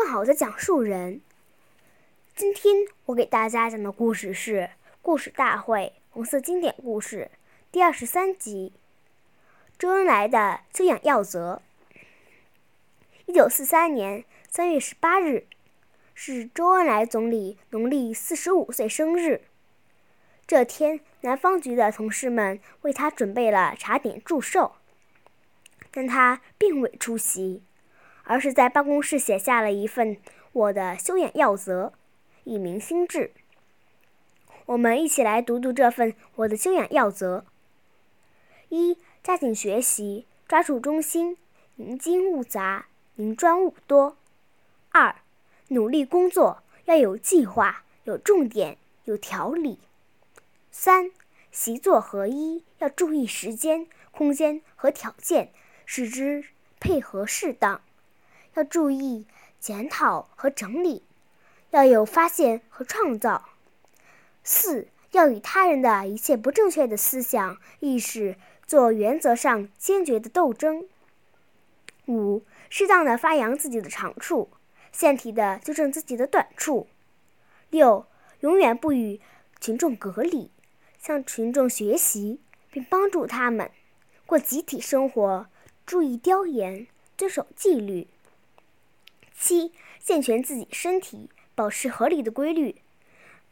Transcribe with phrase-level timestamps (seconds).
[0.00, 1.20] 更好的讲述人。
[2.34, 4.60] 今天我给大家讲的故事是
[5.02, 7.30] 《故事大会红色经典故事》
[7.70, 8.72] 第二十三集：
[9.78, 11.60] 周恩来的修养要则。
[13.26, 15.46] 一九四三年三月十八日，
[16.14, 19.42] 是周恩来总理农历四十五岁生日。
[20.46, 24.76] 这天，南方局的同事们为他准备了茶点祝寿，
[25.90, 27.62] 但他并未出席，
[28.30, 30.16] 而是在办公室写下了一份
[30.52, 31.92] 我的修养要则，
[32.44, 33.32] 以明心志。
[34.66, 37.44] 我们一起来读读这份我的修养要则：
[38.68, 41.38] 一、加紧学习，抓住中心，
[41.74, 44.14] 宁精勿杂，宁专勿多；
[44.92, 45.16] 二、
[45.70, 49.80] 努力工作，要有计划，有重点，有条理。
[50.70, 51.10] 三，
[51.50, 55.50] 习作合一，要注意时间、空间和条件，
[55.84, 56.44] 使之
[56.78, 57.80] 配合适当；
[58.54, 59.26] 要注意
[59.58, 61.04] 检讨和整理，
[61.70, 63.50] 要有发现和创造。
[64.42, 70.86] 四，要与他人的一切不正确的思想意识做原则上坚决的斗争。
[72.06, 74.50] 五，适当的发扬自己的长处，
[74.90, 76.88] 限体的纠正自己的短处。
[77.68, 78.06] 六，
[78.40, 79.20] 永远不与
[79.60, 80.50] 群众隔离。
[80.98, 82.40] 向群众学习，
[82.70, 83.70] 并帮助他们
[84.26, 85.46] 过集体生活，
[85.86, 88.06] 注意雕严，遵守纪律。
[89.40, 92.76] 七，健全自己身体，保持合理的规律，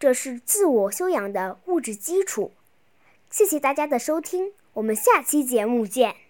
[0.00, 2.52] 这是自我修养的物质基础。
[3.30, 6.25] 谢谢大家的收听，我们下期节目见。